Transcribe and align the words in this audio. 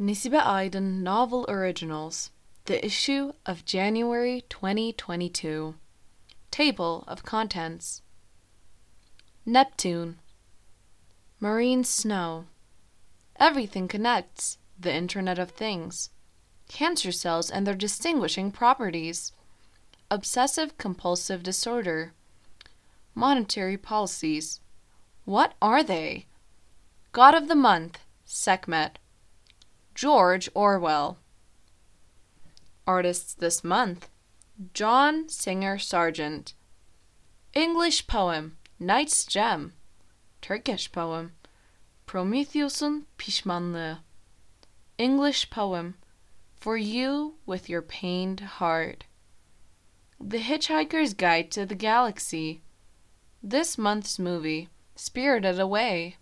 Nesibe 0.00 0.40
Aydın 0.40 1.02
Novel 1.02 1.44
Originals, 1.46 2.30
the 2.64 2.82
issue 2.82 3.34
of 3.44 3.66
January 3.66 4.40
2022. 4.48 5.74
Table 6.50 7.04
of 7.06 7.22
Contents 7.22 8.00
Neptune, 9.44 10.18
Marine 11.38 11.84
Snow. 11.84 12.46
Everything 13.36 13.88
connects, 13.88 14.56
the 14.78 14.90
Internet 14.90 15.38
of 15.38 15.50
Things. 15.50 16.08
Cancer 16.66 17.12
cells 17.12 17.50
and 17.50 17.66
their 17.66 17.74
distinguishing 17.74 18.50
properties. 18.50 19.32
Obsessive 20.10 20.78
compulsive 20.78 21.42
disorder. 21.42 22.14
Monetary 23.14 23.76
policies. 23.76 24.60
What 25.26 25.52
are 25.60 25.82
they? 25.82 26.24
God 27.12 27.34
of 27.34 27.48
the 27.48 27.54
Month, 27.54 27.98
Sekhmet. 28.24 28.98
George 30.00 30.48
Orwell. 30.54 31.18
Artists 32.86 33.34
this 33.34 33.62
month 33.62 34.08
John 34.72 35.28
Singer 35.28 35.78
Sargent. 35.78 36.54
English 37.52 38.06
poem 38.06 38.56
Night's 38.78 39.26
Gem. 39.26 39.74
Turkish 40.40 40.90
poem 40.90 41.32
Prometheus'un 42.06 43.04
Pişmanlığı. 43.18 43.98
English 44.96 45.50
poem 45.50 45.96
For 46.54 46.78
You 46.78 47.34
with 47.44 47.68
Your 47.68 47.82
Pained 47.82 48.40
Heart. 48.40 49.04
The 50.18 50.38
Hitchhiker's 50.38 51.12
Guide 51.12 51.50
to 51.50 51.66
the 51.66 51.74
Galaxy. 51.74 52.62
This 53.42 53.76
month's 53.76 54.18
movie 54.18 54.70
Spirited 54.96 55.60
Away. 55.60 56.16